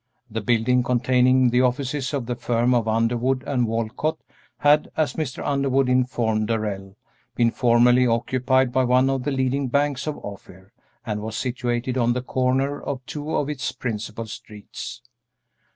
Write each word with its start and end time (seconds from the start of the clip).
The 0.31 0.41
building 0.41 0.81
containing 0.81 1.51
the 1.51 1.61
offices 1.61 2.11
of 2.11 2.25
the 2.25 2.33
firm 2.33 2.73
of 2.73 2.87
Underwood 2.87 3.43
& 3.43 3.47
Walcott 3.47 4.17
had, 4.57 4.89
as 4.97 5.13
Mr. 5.13 5.45
Underwood 5.45 5.87
informed 5.89 6.47
Darrell, 6.47 6.95
been 7.35 7.51
formerly 7.51 8.07
occupied 8.07 8.71
by 8.71 8.83
one 8.83 9.11
of 9.11 9.21
the 9.25 9.31
leading 9.31 9.67
banks 9.67 10.07
of 10.07 10.17
Ophir, 10.25 10.73
and 11.05 11.21
was 11.21 11.35
situated 11.37 11.99
on 11.99 12.13
the 12.13 12.23
corner 12.23 12.81
of 12.81 13.05
two 13.05 13.35
of 13.35 13.47
its 13.47 13.71
principal 13.73 14.25
streets. 14.25 15.03